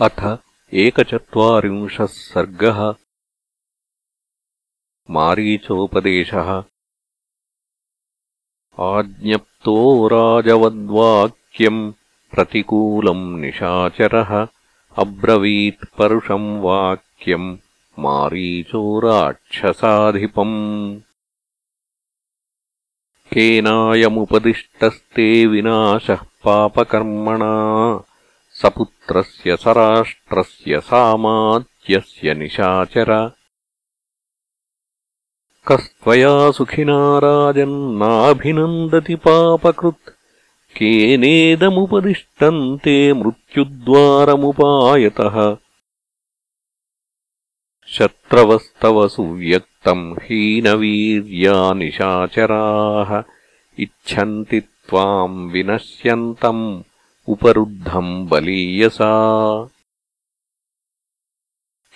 अथ 0.00 0.38
एकचत्वारिंशः 0.74 2.06
सर्गः। 2.06 2.94
मारीचोपदेशः। 5.10 6.64
आज्ञप्तो 8.80 10.08
राजवद्वाक्यम् 10.08 11.92
प्रतिकूलम् 12.30 13.40
निशाचरः। 13.40 14.46
अब्रवीत्परुषम् 14.98 16.60
वाक्यम् 16.60 17.58
मारीचो 17.98 19.00
राक्षसाधिपम्। 19.00 21.00
केनायमुपदिष्टस्ते 23.34 25.46
विनाशः 25.46 26.20
पापकर्मणा 26.44 28.04
सपुत्रस्य 28.62 29.56
सराष्ट्रस्य 29.56 30.80
सामात्यस्य 30.80 32.34
निशाचर। 32.34 33.32
कस्त्वया 35.68 36.50
सुखिना 36.50 37.18
राजन्नाभिनन्दति 37.18 39.14
पापकृत्। 39.14 40.10
केनेदमुपदिष्टम् 40.76 42.78
ते 42.78 43.12
मृत्युद्वारमुपायतः। 43.12 45.56
शत्रवस्तव 47.86 49.08
सुव्यक्तम् 49.08 50.12
हीनवीर्या 50.12 51.72
निशाचराः। 51.72 53.22
इच्छन्ति 53.78 54.60
त्वाम् 54.60 55.50
विनश्यन्तम् 55.50 56.82
उपरुद्धम् 57.28 58.28
बलीयसा। 58.28 59.64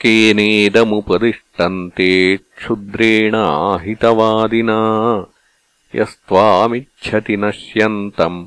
केनेदमुपदिष्टन्ते 0.01 2.37
क्षुद्रेणाहितवादिना। 2.37 4.79
यस्त्वामिच्छति 5.95 7.37
नश्यन्तम् 7.37 8.47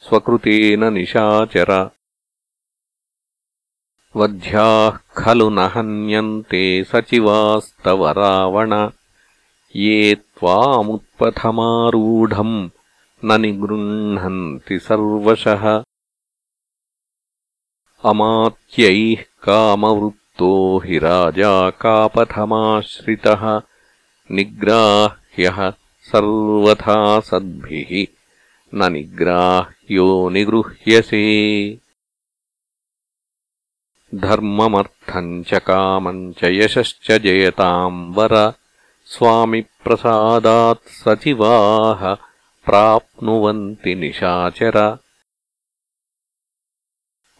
स्वकृतेन 0.00 0.92
निशाचर। 0.92 1.90
वध्याः 4.16 4.90
खलु 4.90 5.50
न 5.50 5.58
हन्यन्ते 5.58 6.84
सचिवास्तव 6.84 8.08
रावण 8.08 8.90
ये 9.76 10.14
त्वामुत्पथमारूढम् 10.14 12.68
न 13.24 13.40
निगृह्णन्ति 13.40 14.78
सर्वशः 14.78 15.82
अमात्यैः 18.04 19.22
कामवृत्तो 19.42 20.82
हि 20.84 20.98
राजा 20.98 21.70
कापथमाश्रितः 21.70 23.62
निग्राह्यः 24.30 25.70
सर्वथा 26.02 27.20
सद्भिः। 27.20 28.06
न 28.74 28.92
निग्राह्यो 28.92 30.28
निगृह्यसे। 30.28 31.78
धर्ममर्थम् 34.14 35.44
च 35.44 35.54
कामम् 35.54 36.32
च 36.32 36.44
यशश्च 36.44 37.12
जयताम् 37.12 38.14
वर। 38.14 38.52
स्वामिप्रसादात् 39.04 40.88
सचिवाः 40.88 42.14
प्राप्नुवन्ति 42.66 43.94
निशाचर 43.94 44.98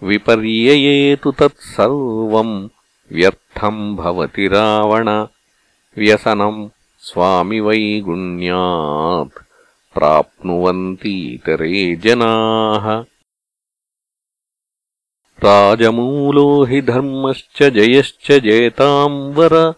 विपर्ययेतु 0.02 1.30
तत्सर्वम् 1.30 2.69
व्यर्थम् 3.12 3.97
भवति 3.97 4.48
रावण। 4.48 5.27
व्यसनम् 5.98 6.69
स्वामिवैगुण्यात् 6.98 9.43
प्राप्नुवन्तीतरे 9.94 11.97
जनाः। 11.97 13.04
राजमूलो 15.44 16.65
हि 16.65 16.82
धर्मश्च 16.82 17.62
जयश्च 17.62 18.32
जयताम् 18.32 19.34
वर 19.34 19.75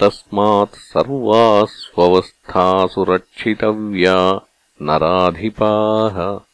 तस्मात् 0.00 0.74
सर्वा 0.74 1.64
स्ववस्थासु 1.64 3.04
रक्षितव्या 3.04 4.40
नराधिपाः 4.82 6.51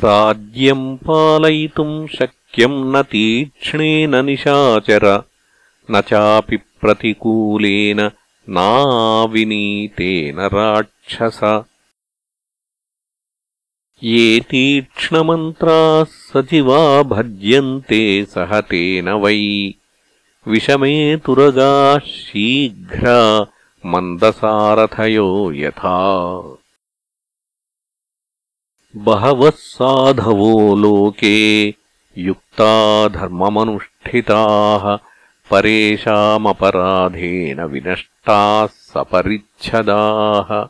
राज्यम् 0.00 0.96
पालयितुम् 0.96 2.08
शक्यम् 2.08 2.92
न 2.92 3.02
तीक्ष्णेन 3.02 4.24
निशाचर 4.24 5.22
न 5.90 6.00
चापि 6.00 6.56
प्रतिकूलेन 6.56 8.00
नाविनीतेन 8.48 10.40
राक्षस। 10.40 11.62
ये 14.02 14.40
तीक्ष्णमन्त्राः 14.40 16.04
सचिवा 16.04 17.02
भज्यन्ते 17.02 18.24
सह 18.24 18.60
तेन 18.60 19.08
वै। 19.08 19.74
विषमे 20.48 21.16
तुरगाः 21.16 21.98
शीघ्रा 21.98 23.46
मन्दसारथयो 23.86 25.52
यथा 25.52 26.24
बहवः 28.96 29.50
साधवो 29.50 30.74
लोके 30.74 31.74
युक्ता 32.18 33.08
धर्ममनुष्ठिताः 33.08 34.98
परेषामपराधेन 35.50 37.60
विनष्टाः 37.60 38.66
सपरिच्छदाः। 38.66 40.68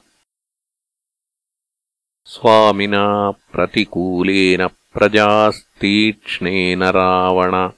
स्वामिना 2.24 3.30
प्रतिकूलेन 3.30 4.66
प्रजास्तीक्ष्णेन 4.66 6.82
रावण 6.82 7.70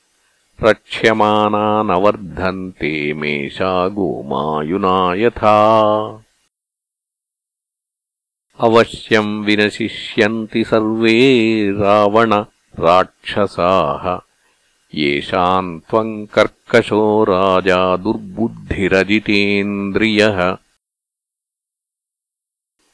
रक्ष्यमाना 0.68 1.82
न 1.82 1.90
वर्धन्ते 1.90 3.14
मेषा 3.14 3.88
गोमायुना 3.88 5.14
यथा 5.14 5.82
अवश्यम् 8.60 9.44
विनशिष्यन्ति 9.44 10.64
सर्वे 10.64 11.70
रावण 11.70 12.44
राक्षसाः। 12.78 14.20
येषाम् 14.94 15.80
त्वम् 15.80 16.26
कर्कशो 16.26 17.24
राजा 17.24 17.96
दुर्बुद्धिरजितेन्द्रियः। 17.96 20.56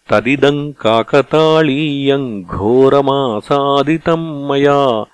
तदिदम् 0.08 0.72
काकताळीयम् 0.72 2.42
घोरमासादितम् 2.42 4.48
मया। 4.48 5.04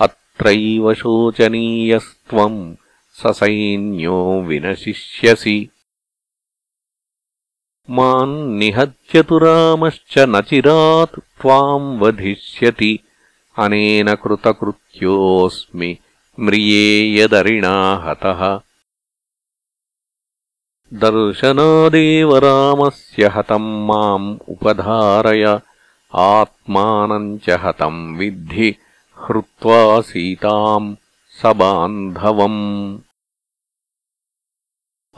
अत्रैव 0.00 0.94
शोचनीयस्त्वम् 0.94 2.74
ससैन्यो 3.12 4.42
विनशिष्यसि 4.42 5.68
माम् 7.90 8.58
निहत्यतुरामश्च 8.58 10.18
न 10.18 10.40
चिरात् 10.40 11.20
त्वाम् 11.20 12.00
वधिष्यति। 12.00 13.00
अनेन 13.58 14.14
कृतकृत्योऽस्मि 14.14 15.98
म्रिये 16.40 17.16
यदरिणा 17.20 17.96
हतः। 17.96 18.60
दर्शनादेव 20.92 22.36
रामस्य 22.36 23.26
हतम् 23.26 23.86
माम् 23.86 24.38
उपधारय। 24.48 25.60
आत्मानम् 26.14 27.38
च 27.38 27.50
हतम् 27.50 28.16
विद्धि 28.16 28.76
हृत्वा 29.18 30.00
सीताम् 30.00 30.96
स 31.30 31.46
बान्धवम् 31.46 32.98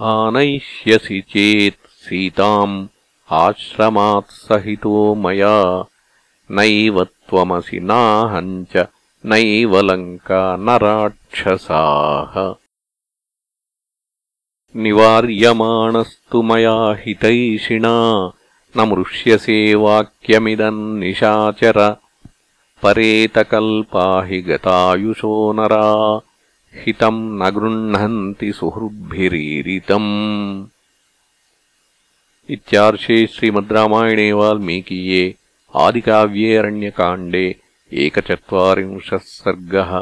आनयिष्यसि 0.00 1.20
चेत् 1.20 1.87
सीताम् 2.08 2.86
आश्रमात्सहितो 3.30 5.14
मया। 5.14 5.84
नैव 6.50 7.04
त्वमसि 7.04 7.80
नाहम् 7.80 8.64
च 8.72 8.86
नैव 9.26 9.80
लङ्का 9.80 10.56
न 10.56 10.70
राक्षसाः। 10.70 12.54
निवार्यमाणस्तु 14.76 16.42
मया 16.42 16.92
हितैषिणा 16.92 18.28
न 18.76 18.80
मृष्यसे 18.80 19.74
वाक्यमिदम् 19.74 20.98
निशाचर। 20.98 21.96
परेतकल्पा 22.82 24.24
हि 24.24 24.40
गतायुषो 24.40 25.52
नरा 25.52 26.20
हितम् 26.74 27.38
न 27.38 27.50
गृह्णन्ति 27.50 28.52
सुहृद्भिरीरितम् 28.52 30.08
इत्यार्षे 32.49 33.25
श्रीमद्रामायणे 33.33 34.31
वाल्मीकीये 34.39 35.23
आदिकाव्ये 35.73 36.55
अरण्यकाण्डे 36.57 37.45
एकचत्वारिंशः 37.91 39.17
सर्गः 39.25 39.93